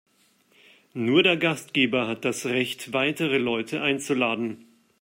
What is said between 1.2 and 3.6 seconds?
der Gastgeber hat das Recht, weitere